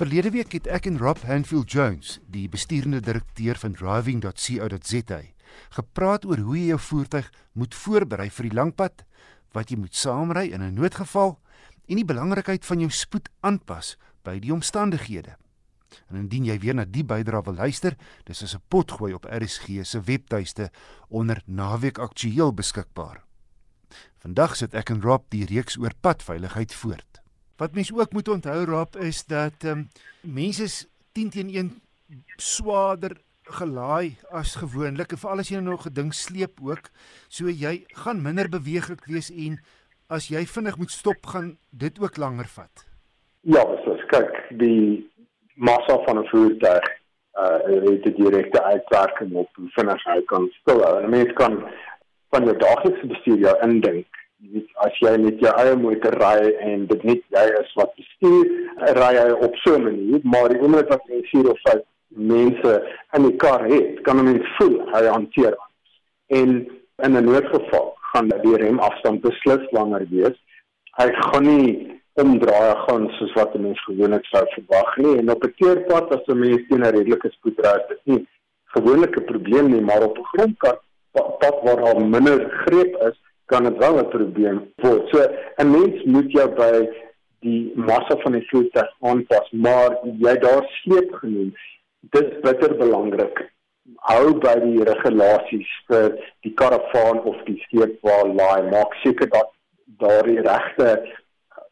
Verlede 0.00 0.30
week 0.32 0.54
het 0.56 0.68
ek 0.72 0.86
en 0.88 0.94
Rob 0.96 1.18
Hanfield 1.28 1.74
Jones, 1.74 2.14
die 2.32 2.46
bestuurende 2.48 3.02
direkteur 3.04 3.58
van 3.60 3.74
driving.co.za, 3.76 5.18
gepraat 5.76 6.24
oor 6.24 6.40
hoe 6.40 6.56
jy 6.56 6.70
jou 6.70 6.78
voertuig 6.80 7.28
moet 7.52 7.76
voorberei 7.76 8.30
vir 8.32 8.48
die 8.48 8.56
lang 8.56 8.72
pad, 8.72 9.04
wat 9.52 9.68
jy 9.68 9.76
moet 9.76 9.92
saamry 9.92 10.46
in 10.56 10.64
'n 10.64 10.78
noodgeval 10.80 11.36
en 11.84 12.00
die 12.00 12.08
belangrikheid 12.08 12.64
van 12.64 12.80
jou 12.80 12.88
spoed 12.88 13.28
aanpas 13.44 13.98
by 14.24 14.38
die 14.40 14.54
omstandighede. 14.56 15.36
En 16.08 16.16
indien 16.16 16.48
jy 16.48 16.58
weer 16.58 16.74
na 16.74 16.88
die 16.88 17.04
bydrae 17.04 17.44
wil 17.44 17.60
luister, 17.60 17.96
dis 18.24 18.42
as 18.42 18.54
'n 18.56 18.64
potgooi 18.68 19.12
op 19.12 19.28
RSG 19.28 19.84
se 19.84 20.00
webtuiste 20.00 20.70
onder 21.10 21.42
Naweek 21.44 21.98
Aktueel 21.98 22.54
beskikbaar. 22.54 23.22
Vandag 24.18 24.56
sit 24.56 24.74
ek 24.74 24.90
en 24.90 25.02
Rob 25.02 25.24
die 25.28 25.44
reeks 25.44 25.76
oor 25.76 25.92
padveiligheid 26.00 26.72
voort. 26.74 27.20
Wat 27.60 27.74
mense 27.76 27.94
ook 27.94 28.12
moet 28.12 28.28
onthou 28.28 28.64
rap 28.64 28.96
is 28.96 29.24
dat 29.28 29.64
ehm 29.64 29.78
um, 29.78 29.88
mense 30.20 30.62
is 30.62 30.88
10 31.12 31.30
teen 31.30 31.48
1 31.54 31.82
swaarder 32.36 33.12
gelaai 33.42 34.16
as 34.30 34.54
gewoonlik 34.54 35.12
en 35.12 35.20
veral 35.20 35.42
as 35.42 35.50
jy 35.50 35.58
nou 35.60 35.74
nog 35.74 35.84
'n 35.86 35.92
ding 35.92 36.14
sleep 36.14 36.60
ook. 36.62 36.88
So 37.28 37.48
jy 37.48 37.84
gaan 38.02 38.22
minder 38.22 38.48
beweeglik 38.48 39.04
wees 39.04 39.30
en 39.30 39.60
as 40.08 40.28
jy 40.28 40.46
vinnig 40.46 40.78
moet 40.78 40.90
stop 40.90 41.26
gaan 41.26 41.58
dit 41.70 42.00
ook 42.00 42.16
langer 42.16 42.48
vat. 42.48 42.86
Ja, 43.40 43.64
so 43.84 43.96
kyk 44.06 44.32
die 44.50 45.10
massa 45.54 45.98
van 46.06 46.18
'n 46.18 46.28
voertuig 46.32 46.86
uh 47.42 47.60
het 47.90 48.04
'n 48.06 48.22
direkte 48.22 48.62
uitwerking 48.62 49.34
op 49.34 49.50
hoe 49.56 49.68
vinnig 49.68 50.04
hy 50.04 50.20
kan 50.24 50.48
stilhou. 50.60 51.02
En 51.02 51.10
mense 51.10 51.32
kan 51.32 51.64
van 52.30 52.44
jou 52.44 52.56
daaglikse 52.56 53.06
bestuur 53.06 53.38
jou 53.38 53.56
indink 53.68 54.06
weet 54.40 54.68
as 54.84 54.98
jy 55.04 55.12
met 55.20 55.40
jou 55.44 55.52
eie 55.60 55.76
motor 55.76 56.16
ry 56.22 56.50
en 56.64 56.86
dit 56.90 57.04
net 57.04 57.22
jy 57.36 57.46
is 57.60 57.72
wat 57.78 57.92
bestuur, 57.98 58.50
ry 58.96 59.12
jy 59.16 59.28
op 59.46 59.56
so 59.62 59.76
'n 59.76 59.84
manier, 59.84 60.20
maar 60.24 60.48
die 60.48 60.60
oomblik 60.60 60.88
wat 60.88 61.04
jy 61.08 61.22
vier 61.30 61.50
of 61.50 61.60
vyf 61.68 61.82
mense 62.08 62.72
in 63.16 63.22
die 63.22 63.36
kar 63.36 63.64
het, 63.68 64.00
kan 64.02 64.18
'n 64.18 64.24
mens 64.24 64.48
voel 64.58 64.80
hy 64.92 65.04
hanteer. 65.06 65.56
En 66.28 66.48
in 67.04 67.16
'n 67.16 67.24
noodgeval 67.24 67.94
gaan 68.12 68.28
die 68.28 68.56
remafstand 68.56 69.20
beslis 69.20 69.70
langer 69.72 70.06
wees. 70.10 70.36
Hy 70.98 71.08
gaan 71.12 71.44
nie 71.44 72.00
omdraai 72.14 72.74
gaan 72.86 73.08
soos 73.18 73.32
wat 73.34 73.54
'n 73.54 73.62
mens 73.62 73.80
gewoonlik 73.84 74.24
sou 74.24 74.44
verwag 74.54 74.96
nie 74.96 75.18
en 75.18 75.30
op 75.30 75.44
'n 75.44 75.54
teerpad 75.56 76.14
as 76.14 76.26
'n 76.26 76.38
mens 76.38 76.66
teen 76.68 76.82
'n 76.82 76.94
redelike 76.96 77.30
spoed 77.30 77.58
ry, 77.58 77.74
is 77.80 77.88
dit 77.88 78.00
nie 78.04 78.26
gewoonlik 78.74 79.16
'n 79.16 79.24
probleem 79.24 79.70
nie, 79.70 79.80
maar 79.80 80.02
op 80.02 80.18
'n 80.18 80.30
grondpad 80.32 80.80
pad 81.12 81.56
waar 81.62 81.76
daar 81.76 82.00
minder 82.00 82.50
greep 82.50 82.96
is, 83.08 83.16
kan 83.50 83.64
dit 83.64 83.76
wel 83.82 83.98
'n 83.98 84.08
probleem 84.08 84.58
word. 84.82 85.08
So 85.10 85.18
'n 85.62 85.70
mens 85.70 86.04
moet 86.04 86.30
jou 86.32 86.48
by 86.54 86.88
die 87.40 87.72
massa 87.74 88.16
van 88.22 88.32
die 88.32 88.48
voertuig 88.50 88.90
aanpas, 89.00 89.50
maar 89.50 89.98
jy 90.24 90.34
daar 90.38 90.64
sleep 90.82 91.14
genoem. 91.22 91.54
Dit 92.00 92.32
is 92.32 92.40
bitter 92.40 92.76
belangrik. 92.76 93.50
Hou 93.96 94.34
by 94.38 94.54
die 94.64 94.84
regulasies 94.84 95.70
vir 95.88 96.16
die 96.40 96.54
karavaan 96.54 97.22
of 97.24 97.36
die 97.44 97.58
sleepwa 97.68 98.16
laai. 98.24 98.70
Maak 98.70 98.94
seker 99.02 99.28
dat 99.28 99.48
daar 99.98 100.22
die 100.22 100.40
regte 100.40 100.90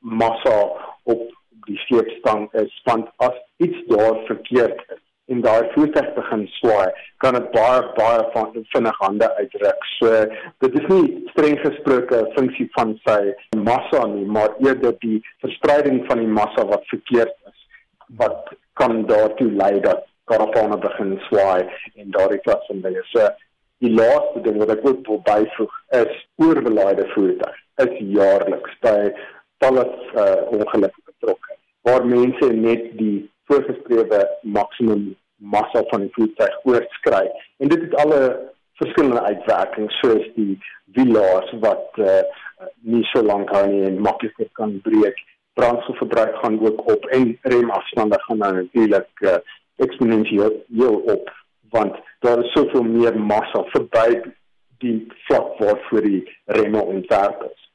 massa 0.01 0.57
op 1.03 1.29
die 1.67 1.77
sleepstang 1.77 2.49
is, 2.53 2.81
want 2.85 3.09
as 3.17 3.37
iets 3.57 3.87
daar 3.87 4.25
verkeerd 4.27 4.81
is, 4.89 5.03
en 5.29 5.41
daai 5.45 5.69
voertuig 5.75 6.09
begin 6.17 6.45
swaai, 6.57 6.89
kan 7.23 7.37
dit 7.37 7.51
baie 7.53 7.81
baie 7.97 8.23
van 8.35 8.55
vinnig 8.75 9.01
hande 9.05 9.29
uitruk. 9.41 9.89
So 9.99 10.13
dit 10.65 10.79
is 10.81 10.87
nie 10.93 11.05
streng 11.33 11.59
gesproke 11.65 12.21
'n 12.21 12.33
funksie 12.37 12.69
van 12.77 12.95
sy 13.07 13.35
massa 13.57 14.07
nie, 14.07 14.27
maar 14.27 14.55
eerder 14.65 14.95
die 15.01 15.21
verspreiding 15.45 16.05
van 16.07 16.19
die 16.25 16.33
massa 16.41 16.65
wat 16.73 16.87
verkeerd 16.95 17.35
is 17.51 17.67
wat 18.17 18.55
kan 18.81 19.05
daartoe 19.07 19.51
lei 19.51 19.81
dat 19.81 20.07
karavane 20.25 20.79
begin 20.79 21.21
swaai 21.29 21.69
en 21.97 22.11
daardie 22.11 22.41
klas 22.47 22.67
van 22.67 22.81
dinge. 22.81 23.03
So 23.13 23.29
die 23.79 23.91
laaste 23.95 24.41
ding 24.43 24.59
wat 24.59 24.71
ek 24.75 24.87
ook 24.87 25.07
wil 25.07 25.21
byvoeg 25.27 25.75
is 26.03 26.15
oorbelaaide 26.37 27.07
voertuig 27.15 27.59
is 27.85 27.99
jaarliks 28.17 28.79
by 28.83 28.97
talle 29.63 29.85
uh, 30.15 30.41
ongelukke 30.55 31.03
betrokke 31.07 31.59
waar 31.87 32.07
mense 32.07 32.49
net 32.55 32.91
die 32.99 33.31
voorgeskrewe 33.49 34.21
maksimum 34.43 35.17
massa 35.37 35.83
van 35.91 36.07
die 36.07 36.13
voertuig 36.13 36.59
oorskry. 36.65 37.25
En 37.59 37.69
dit 37.69 37.81
het 37.81 37.95
alle 38.05 38.21
verskillende 38.81 39.23
uitwerkings 39.23 39.99
soos 40.03 40.27
die 40.35 40.59
wielaars 40.97 41.51
wat 41.63 41.99
uh, 42.03 42.21
nie 42.83 43.05
so 43.13 43.23
lank 43.23 43.51
hou 43.55 43.67
nie 43.71 43.85
en 43.89 44.01
makliker 44.03 44.49
kan 44.59 44.79
breek. 44.87 45.19
Brandstofverbruik 45.59 46.37
gaan 46.43 46.61
ook 46.67 46.85
op 46.93 47.07
en 47.15 47.39
remafstande 47.43 48.21
gaan 48.27 48.39
nou 48.39 48.53
natuurlik 48.55 49.11
uh, 49.27 49.39
eksponensieel 49.77 51.03
op 51.15 51.35
want 51.71 51.97
daar 52.19 52.45
is 52.45 52.53
soveel 52.53 52.83
meer 52.83 53.19
massa 53.21 53.63
verby 53.75 54.21
die 54.79 55.07
vlak 55.27 55.59
waarvoor 55.59 56.03
die 56.03 56.23
remme 56.45 56.83
ontwerp 56.83 57.43
is. 57.51 57.68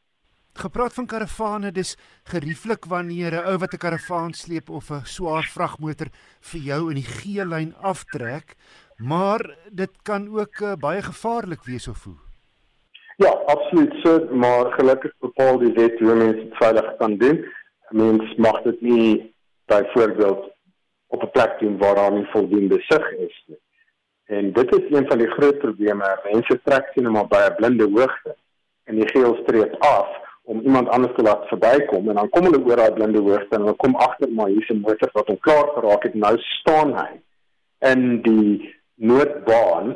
Gepraat 0.54 0.94
van 0.94 1.06
karavane, 1.06 1.72
dis 1.72 1.96
gerieflik 2.30 2.86
wanneer 2.86 3.34
'n 3.34 3.46
ou 3.50 3.58
wat 3.58 3.74
'n 3.74 3.78
karavaan 3.78 4.34
sleep 4.34 4.70
of 4.70 4.92
'n 4.92 5.06
swaar 5.06 5.44
vragmotor 5.44 6.08
vir 6.40 6.62
jou 6.62 6.90
in 6.90 6.96
die 6.96 7.10
G-lyn 7.18 7.74
aftrek, 7.82 8.56
maar 8.98 9.58
dit 9.72 9.90
kan 10.04 10.30
ook 10.30 10.60
uh, 10.62 10.74
baie 10.76 11.02
gevaarlik 11.02 11.64
wees 11.64 11.88
of 11.88 12.04
hoe. 12.04 12.20
Ja, 13.18 13.30
absoluut 13.30 13.94
so, 14.04 14.28
maar 14.32 14.72
gelukkig 14.72 15.14
bepaal 15.20 15.58
die 15.58 15.74
wet 15.74 16.00
hoe 16.00 16.16
mense 16.16 16.44
dit 16.44 16.56
veilig 16.56 16.96
kan 16.98 17.18
doen. 17.18 17.46
Mens 17.90 18.36
mag 18.36 18.62
dit 18.62 18.82
nie 18.82 19.34
byvoorbeeld 19.66 20.52
op 21.08 21.24
'n 21.24 21.32
plek 21.32 21.60
doen 21.60 21.78
waar 21.78 21.96
daar 21.96 22.12
nie 22.12 22.30
voldoende 22.32 22.82
sig 22.82 23.12
is 23.12 23.44
nie. 23.48 23.62
En 24.26 24.54
dit 24.54 24.76
is 24.76 24.98
een 24.98 25.08
van 25.08 25.18
die 25.18 25.32
groot 25.32 25.58
probleme. 25.60 26.20
Mense 26.32 26.62
trek 26.64 26.90
sien 26.94 27.12
maar 27.12 27.28
by 27.28 27.42
'n 27.50 27.56
blinde 27.56 27.90
hoogte 27.90 28.36
en 28.84 28.96
die 28.96 29.10
geelstreep 29.10 29.76
af 29.80 30.23
om 30.54 30.62
iemand 30.62 30.90
anders 30.90 31.16
te 31.16 31.26
laat 31.26 31.48
verbykom. 31.52 32.10
En 32.10 32.22
dan 32.22 32.30
kom 32.30 32.46
hulle 32.48 32.62
oor 32.62 32.82
daai 32.82 32.94
blinde 32.94 33.22
hoogte 33.26 33.58
en 33.58 33.66
hulle 33.66 33.82
kom 33.84 33.96
agter 34.08 34.32
maar 34.38 34.52
hier's 34.54 34.70
'n 34.70 34.84
motor 34.86 35.10
wat 35.18 35.28
hom 35.28 35.40
klaar 35.40 35.68
geraak 35.76 36.04
het. 36.04 36.14
Nou 36.14 36.36
staan 36.38 36.94
hy 37.02 37.12
in 37.92 38.22
die 38.22 38.76
noodbaan 38.96 39.96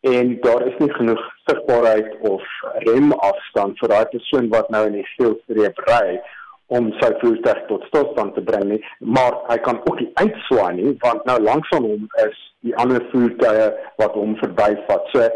en 0.00 0.40
daar 0.40 0.66
is 0.66 0.78
nie 0.78 0.92
genoeg 0.94 1.22
sigbaarheid 1.46 2.16
of 2.20 2.42
remafstand 2.88 3.78
vir 3.78 3.88
daai 3.88 4.06
persoon 4.14 4.48
wat 4.48 4.68
nou 4.70 4.86
in 4.86 4.98
die 5.00 5.08
veelstreep 5.16 5.78
ry 5.90 6.20
om 6.66 6.90
sy 7.00 7.10
voertuig 7.20 7.60
tot 7.68 7.84
stilstand 7.88 8.34
te 8.34 8.44
bring 8.44 8.64
nie. 8.64 8.80
Maar 8.98 9.36
hy 9.48 9.56
kan 9.64 9.80
ook 9.84 10.00
nie 10.00 10.10
uitswaai 10.14 10.74
nie 10.74 10.96
want 11.04 11.24
nou 11.24 11.38
langs 11.42 11.70
aan 11.76 11.88
hom 11.90 12.08
is 12.26 12.40
die 12.66 12.74
ander 12.76 13.04
voertuie 13.12 13.68
wat 14.00 14.16
hom 14.18 14.36
verbyvat. 14.42 15.12
So 15.12 15.28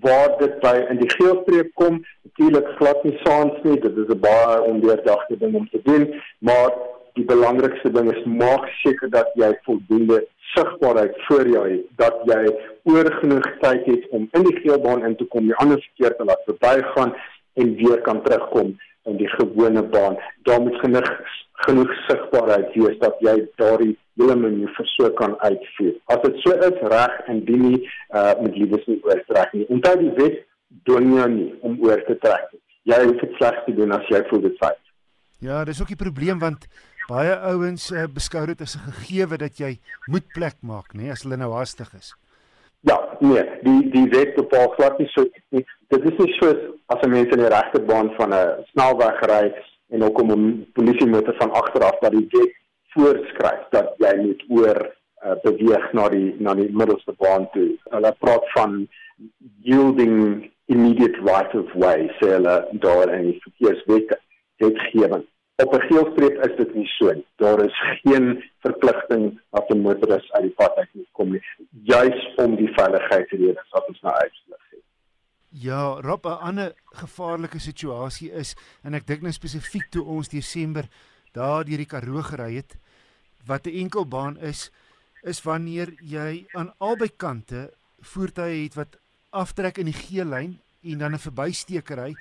waar 0.00 0.38
dit 0.38 0.60
by 0.60 0.76
in 0.90 1.00
die 1.00 1.10
geelstreep 1.16 1.70
kom, 1.74 2.00
natuurlik 2.28 2.68
glad 2.78 3.04
nie 3.04 3.18
saans 3.22 3.58
nie. 3.62 3.78
Dit 3.80 3.96
is 3.96 4.08
'n 4.08 4.20
baie 4.20 4.62
ondeurdagte 4.62 5.38
ding 5.38 5.54
om 5.54 5.68
te 5.68 5.80
doen, 5.82 6.14
maar 6.38 6.72
die 7.14 7.24
belangrikste 7.24 7.90
ding 7.90 8.12
is 8.12 8.24
maak 8.24 8.68
seker 8.82 9.10
dat 9.10 9.30
jy 9.34 9.50
voldoende 9.62 10.26
sigbaarheid 10.54 11.14
voor 11.26 11.48
jou 11.48 11.64
het, 11.70 11.84
dat 11.96 12.16
jy 12.24 12.42
oor 12.82 13.12
genoeg 13.12 13.48
tyd 13.60 13.84
het 13.86 14.08
om 14.08 14.28
in 14.32 14.42
die 14.42 14.56
geelbaan 14.62 15.04
in 15.04 15.16
te 15.16 15.24
kom, 15.24 15.46
die 15.46 15.60
ander 15.62 15.80
verkeer 15.82 16.16
te 16.16 16.24
laat 16.24 16.42
verbygaan 16.44 17.14
en 17.54 17.74
weer 17.74 18.00
kan 18.00 18.22
terugkom 18.22 18.76
in 19.04 19.16
die 19.16 19.28
gewone 19.28 19.82
baan. 19.82 20.18
Daar 20.42 20.60
moet 20.60 20.80
genoeg 20.80 21.10
genoeg 21.52 21.90
sigbaarheid 22.08 22.72
wees 22.74 22.98
dat 22.98 23.18
jy 23.20 23.34
daardie 23.60 23.98
hele 24.20 24.36
manier 24.36 24.70
so 24.96 25.10
kan 25.18 25.34
uitvoer. 25.40 25.94
As 26.12 26.22
dit 26.24 26.38
so 26.44 26.52
is 26.68 26.84
reg 26.92 27.16
en 27.26 27.44
dien 27.44 27.66
nie 27.68 27.80
uh 28.14 28.34
met 28.42 28.56
liewes 28.56 28.86
nie 28.86 29.00
oortrek 29.04 29.52
nie. 29.52 29.66
Onthou 29.68 29.96
die 29.98 30.12
wet 30.20 30.44
doen 30.88 31.12
jou 31.14 31.28
nie 31.28 31.50
om 31.66 31.78
oor 31.84 32.04
te 32.06 32.16
trek. 32.22 32.52
Jy 32.88 33.02
hoef 33.04 33.20
dit 33.20 33.34
slegs 33.38 33.66
te 33.66 33.74
doen 33.74 33.92
as 33.92 34.06
jy 34.08 34.22
voel 34.30 34.46
dit 34.46 34.56
feit. 34.62 34.80
Ja, 35.40 35.64
dis 35.64 35.80
ook 35.80 35.92
die 35.92 36.00
probleem 36.00 36.38
want 36.38 36.66
baie 37.10 37.34
ouens 37.50 37.90
uh, 37.90 38.06
beskou 38.06 38.44
dit 38.46 38.60
as 38.60 38.76
'n 38.76 38.92
gegewe 38.92 39.36
dat 39.36 39.58
jy 39.58 39.78
moet 40.06 40.26
plek 40.34 40.56
maak, 40.62 40.94
nê, 40.94 41.10
as 41.10 41.22
hulle 41.24 41.36
nou 41.36 41.52
haastig 41.52 41.90
is. 41.94 42.14
Ja, 42.80 42.96
nee, 43.20 43.42
die 43.64 43.90
die 43.90 44.08
wet 44.12 44.36
bepaal 44.36 44.68
glad 44.76 44.98
nie 44.98 45.08
so 45.12 45.24
nie. 45.50 45.64
Dit 45.88 46.04
is 46.04 46.16
nie 46.18 46.32
so 46.38 46.54
as 46.86 47.02
'n 47.02 47.10
mens 47.10 47.32
in 47.34 47.42
die 47.42 47.52
regte 47.52 47.80
baan 47.80 48.10
van 48.16 48.32
'n 48.32 48.64
snelweg 48.72 49.20
ry 49.32 49.52
en 49.90 50.02
ook 50.02 50.20
om 50.22 50.30
'n 50.30 50.66
polisiemotor 50.72 51.34
van 51.38 51.50
agter 51.50 51.84
af 51.84 51.98
dat 52.00 52.12
die 52.12 52.28
wet 52.30 52.59
voorskryf 52.94 53.66
dat 53.74 53.94
jy 53.98 54.14
moet 54.20 54.44
oor 54.48 54.80
uh, 55.24 55.36
beweeg 55.44 55.92
na 55.92 56.08
die 56.08 56.34
na 56.38 56.54
die 56.58 56.70
middelste 56.72 57.14
baan 57.18 57.48
toe. 57.54 57.74
Hulle 57.94 58.14
praat 58.24 58.46
van 58.54 58.88
yielding 59.66 60.50
immediate 60.70 61.18
right 61.26 61.54
of 61.54 61.72
way, 61.74 62.08
sê 62.20 62.36
hulle 62.36 62.56
daar 62.84 63.12
in 63.16 63.30
die 63.30 63.40
verkeerswet 63.44 64.16
wetgewing. 64.62 65.26
Op 65.60 65.74
'n 65.74 65.86
geelstreep 65.88 66.36
is 66.46 66.56
dit 66.56 66.74
nie 66.74 66.86
so 66.86 67.12
nie. 67.12 67.26
Daar 67.36 67.64
is 67.64 67.76
geen 68.02 68.44
verpligting 68.64 69.40
dat 69.50 69.70
'n 69.70 69.80
motoris 69.80 70.32
uit 70.32 70.42
die 70.42 70.56
pad 70.56 70.76
uit 70.76 70.88
moet 70.92 71.08
kom 71.12 71.30
nie, 71.30 71.42
juis 71.82 72.34
om 72.36 72.56
die 72.56 72.72
veiligheidsredes 72.74 73.70
wat 73.70 73.88
ons 73.88 74.00
nou 74.00 74.14
uitlig. 74.14 74.60
Ja, 75.52 75.98
Rob, 76.00 76.24
'n 76.24 76.28
ander 76.28 76.72
gevaarlike 76.84 77.58
situasie 77.58 78.30
is 78.32 78.56
en 78.82 78.94
ek 78.94 79.06
dink 79.06 79.20
nou 79.20 79.32
spesifiek 79.32 79.90
toe 79.90 80.04
ons 80.04 80.28
Desember 80.28 80.84
daar 81.32 81.64
deur 81.64 81.82
die 81.82 81.88
Karoo 81.88 82.22
gery 82.22 82.54
het, 82.56 82.76
wat 83.46 83.66
'n 83.66 83.76
enkelbaan 83.84 84.38
is, 84.38 84.70
is 85.22 85.42
wanneer 85.42 85.92
jy 86.00 86.46
aan 86.52 86.72
albei 86.78 87.10
kante 87.16 87.70
voertuie 88.00 88.64
het 88.64 88.74
wat 88.74 88.96
aftrek 89.30 89.78
in 89.78 89.90
die 89.90 90.00
G-lyn 90.02 90.58
en 90.82 90.98
dan 90.98 91.14
'n 91.14 91.18
verbystekery. 91.18 92.14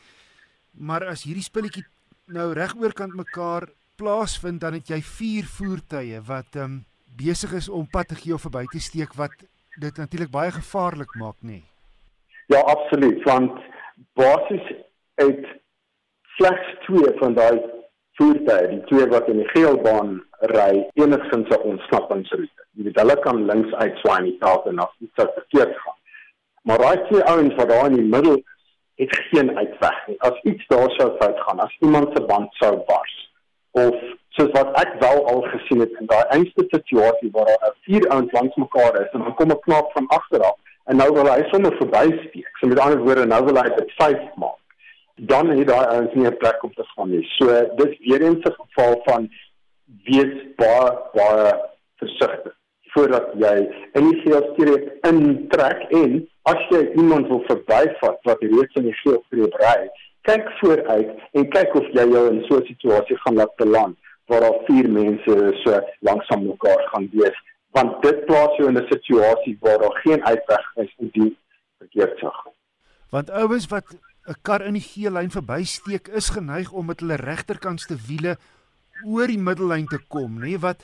Maar 0.72 1.06
as 1.06 1.24
hierdie 1.24 1.44
spulletjie 1.44 1.86
nou 2.26 2.54
reg 2.54 2.76
oorkant 2.76 3.16
mekaar 3.16 3.70
plaasvind, 3.96 4.62
dan 4.62 4.74
het 4.74 4.88
jy 4.88 5.02
vier 5.02 5.46
voertuie 5.46 6.22
wat 6.22 6.56
ehm 6.56 6.64
um, 6.64 6.86
besig 7.20 7.54
is 7.54 7.70
om 7.70 7.88
pad 7.88 8.08
te 8.08 8.16
gee 8.16 8.34
of 8.34 8.42
verby 8.42 8.66
te 8.72 8.80
steek 8.80 9.14
wat 9.14 9.32
dit 9.80 9.98
natuurlik 9.98 10.32
baie 10.32 10.52
gevaarlik 10.52 11.16
maak, 11.16 11.36
nê? 11.42 11.48
Nee. 11.48 11.64
Ja, 12.48 12.60
absoluut, 12.60 13.24
want 13.24 13.60
basies 14.14 14.72
het 15.16 15.46
slegs 16.38 16.70
twee 16.86 17.12
van 17.20 17.34
daai 17.34 17.60
voertuie, 18.20 18.68
die 18.74 18.84
twee 18.92 19.08
wat 19.14 19.30
in 19.32 19.40
die 19.42 19.50
geelbaan 19.54 20.20
ry, 20.54 20.74
enigstens 20.94 21.50
'n 21.56 21.66
ontsnappingsroete. 21.72 22.66
Jy 22.76 22.84
weet 22.84 23.00
hulle 23.02 23.18
kan 23.26 23.46
links 23.46 23.74
uitswaai 23.74 24.18
in 24.20 24.30
die 24.30 24.38
taal 24.44 24.64
en 24.70 24.80
af 24.80 24.94
iets 25.00 25.16
wat 25.16 25.34
verkeerd 25.34 25.76
gaan. 25.84 26.00
Maar 26.64 26.78
daai 26.78 27.08
twee 27.08 27.24
ouens 27.24 27.56
wat 27.56 27.70
daar 27.70 27.86
in 27.86 28.00
die 28.02 28.12
middel 28.16 28.42
het 28.96 29.16
geen 29.32 29.58
uitweg 29.58 30.08
nie. 30.08 30.20
As 30.20 30.42
iets 30.44 30.68
daar 30.68 30.92
sou 30.92 31.10
fout 31.20 31.40
gaan, 31.40 31.60
as 31.60 31.78
iemand 31.80 32.10
se 32.14 32.24
band 32.26 32.54
sou 32.62 32.76
bars 32.86 33.16
of 33.72 33.96
soos 34.36 34.52
wat 34.52 34.72
ek 34.82 34.96
wel 35.00 35.28
al 35.32 35.42
gesien 35.42 35.80
het 35.80 35.92
in 36.00 36.08
daai 36.10 36.26
eenste 36.38 36.66
situasie 36.68 37.30
waar 37.32 37.46
daar 37.46 37.76
vier 37.88 38.08
ouens 38.10 38.32
langs 38.32 38.56
mekaar 38.56 39.02
is 39.02 39.12
en 39.14 39.26
dan 39.26 39.36
kom 39.36 39.52
'n 39.52 39.60
knap 39.66 39.92
van 39.92 40.08
agter 40.08 40.44
af 40.44 40.58
en 40.86 40.96
nou 40.98 41.12
wil 41.14 41.30
hy 41.32 41.44
sommer 41.50 41.76
verbysteek. 41.78 42.50
So 42.58 42.68
met 42.68 42.80
ander 42.80 43.00
woorde, 43.00 43.26
nou 43.26 43.46
wil 43.46 43.62
hy 43.62 43.70
dit 43.76 43.92
5 43.98 44.36
maak. 44.36 44.59
Dan 45.20 45.50
het 45.50 45.68
daai 45.68 45.86
ouens 45.96 46.14
nie 46.14 46.26
'n 46.28 46.38
plek 46.38 46.64
om 46.64 46.74
te 46.74 46.84
gaan 46.84 47.10
nie. 47.10 47.24
So 47.38 47.46
dis 47.76 47.98
weer 48.00 48.22
eens 48.22 48.46
'n 48.46 48.56
geval 48.62 49.02
van 49.06 49.30
wees 50.04 50.34
baie 50.56 50.98
baie 51.14 51.54
versigtig 51.96 52.56
voordat 52.94 53.28
jy 53.34 53.58
in 53.94 54.10
die 54.10 54.22
geelstreep 54.22 55.06
intrek 55.06 55.82
en 55.90 56.30
as 56.42 56.62
jy 56.70 56.82
iemand 56.96 57.28
wil 57.28 57.44
verbyvat 57.48 58.18
wat 58.24 58.42
reeds 58.42 58.80
in 58.80 58.84
die 58.84 59.00
geelstreep 59.02 59.54
ry, 59.62 59.90
kyk 60.22 60.50
vooruit 60.62 61.12
en 61.32 61.50
kyk 61.50 61.76
of 61.76 61.86
jy 61.98 62.06
jou 62.14 62.26
in 62.32 62.44
so 62.48 62.58
'n 62.58 62.66
situasie 62.66 63.18
gaan 63.18 63.36
laat 63.36 63.56
beland 63.56 63.98
waar 64.26 64.44
al 64.44 64.62
vier 64.66 64.90
mense 64.90 65.36
so 65.64 65.82
langsam 66.00 66.48
mekaar 66.48 66.82
gaan 66.92 67.10
wees 67.14 67.38
want 67.78 68.02
dit 68.04 68.26
plaas 68.26 68.56
jou 68.58 68.68
in 68.70 68.78
'n 68.78 68.88
situasie 68.90 69.58
waar 69.62 69.80
daar 69.80 70.00
geen 70.04 70.26
uitweg 70.26 70.72
is 70.76 70.96
en 70.98 71.10
die 71.12 71.38
verkeerd 71.78 72.18
sag. 72.20 72.46
Want 73.10 73.30
ouens 73.30 73.68
wat 73.68 73.86
'n 74.30 74.42
kar 74.42 74.62
in 74.62 74.78
die 74.78 74.86
geel 74.86 75.16
lyn 75.18 75.32
verbysteek 75.34 76.08
is 76.08 76.30
geneig 76.30 76.72
om 76.72 76.86
met 76.86 77.00
hulle 77.02 77.18
regterkantste 77.18 77.96
wiele 78.08 78.38
oor 79.06 79.28
die 79.28 79.42
middellyn 79.42 79.88
te 79.88 80.00
kom, 80.08 80.38
nê, 80.38 80.52
nee, 80.54 80.60
wat 80.60 80.84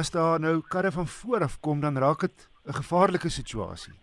as 0.00 0.10
daar 0.10 0.40
nou 0.40 0.60
karre 0.72 0.92
van 0.92 1.06
voor 1.06 1.44
af 1.44 1.58
kom 1.60 1.80
dan 1.80 1.98
raak 1.98 2.20
dit 2.20 2.48
'n 2.66 2.78
gevaarlike 2.80 3.28
situasie. 3.28 3.94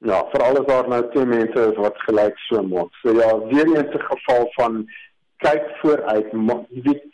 Ja, 0.00 0.24
veral 0.32 0.60
as 0.60 0.66
daar 0.66 0.88
nou 0.88 1.02
twee 1.10 1.26
mense 1.26 1.60
is 1.70 1.76
wat 1.76 1.96
gelyk 2.06 2.38
so 2.38 2.62
maak. 2.62 2.90
So 3.02 3.12
ja, 3.12 3.30
weer 3.52 3.68
eens 3.76 3.94
'n 3.94 4.08
geval 4.12 4.48
van 4.58 4.88
kyk 5.36 5.64
vooruit, 5.80 6.32
jy 6.32 6.82
weet 6.82 7.04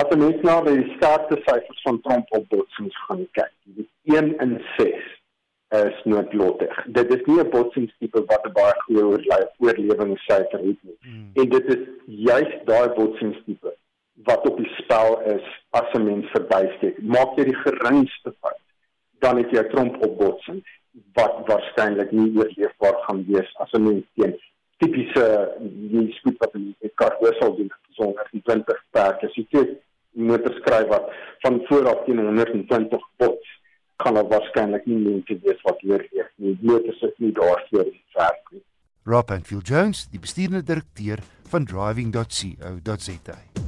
As 0.00 0.08
jy 0.08 0.16
net 0.16 0.44
na 0.46 0.54
die 0.64 0.84
sterkste 0.96 1.36
syfers 1.44 1.82
van 1.84 1.98
Trump 2.00 2.30
op 2.30 2.46
botsings 2.48 2.94
gaan 3.06 3.26
kyk, 3.36 3.52
die 3.76 3.88
1 4.08 4.30
in 4.40 4.54
6 4.78 5.10
is 5.72 6.00
noodlottig. 6.04 6.84
Dit 6.86 7.14
is 7.14 7.22
nie 7.24 7.38
'n 7.40 7.50
botsingstipe 7.50 8.24
wat 8.26 8.46
'n 8.46 8.52
baie 8.52 8.74
goeie 8.84 9.04
oorlewingssyfer 9.58 10.58
het 10.58 10.80
nie. 10.82 10.96
Hmm. 11.00 11.30
En 11.34 11.48
dit 11.48 11.64
is 11.74 11.82
juis 12.06 12.52
daai 12.64 12.88
botsingstipe 12.88 13.74
wat 14.24 14.48
op 14.48 14.56
die 14.56 14.72
spel 14.74 15.20
is 15.20 15.46
as 15.70 15.92
'n 15.92 16.04
mens 16.04 16.26
verbysteek. 16.30 17.02
Maak 17.02 17.36
jy 17.36 17.44
die 17.44 17.62
geringste 17.64 18.34
fout, 18.40 18.60
dan 19.18 19.36
het 19.36 19.50
jy 19.50 19.58
'n 19.58 19.68
Trump 19.68 20.04
op 20.04 20.18
botsing 20.18 20.62
wat 21.12 21.34
waarskynlik 21.46 22.10
nie 22.10 22.36
oorleefbaar 22.36 22.98
gaan 23.06 23.24
wees 23.28 23.56
as 23.56 23.72
'n 23.72 23.82
mens 23.82 24.04
teen 24.14 24.40
tipiese 24.76 25.54
die 25.92 26.12
spoed 26.12 26.36
wat 26.38 26.54
in 26.54 26.74
die 26.80 26.90
kar 26.94 27.16
sou 27.20 27.56
doen 27.56 27.72
sonder 27.90 28.28
die 28.30 28.42
20 28.42 28.84
perke. 28.90 29.26
As 29.26 29.34
jy 29.34 29.46
twee 29.50 29.78
motors 30.10 30.56
skryf 30.56 30.88
wat 30.88 31.10
van 31.44 31.60
vooraf 31.68 32.04
teen 32.04 32.18
120 32.18 33.08
bots 33.16 33.51
kan 34.02 34.18
daar 34.18 34.28
waarskynlik 34.28 34.86
nie 34.90 34.98
mense 34.98 35.38
wees 35.44 35.64
wat 35.68 35.82
eers 35.86 36.30
nie. 36.36 36.58
Motors 36.60 37.02
is 37.08 37.16
nie 37.22 37.32
daarvoor 37.38 37.90
werk 38.18 38.52
nie. 38.52 38.62
Rob 39.04 39.32
Phil 39.42 39.64
Jones, 39.66 40.06
die 40.10 40.22
bestuurende 40.22 40.62
direkteur 40.62 41.18
van 41.50 41.64
driving.co.za. 41.64 43.61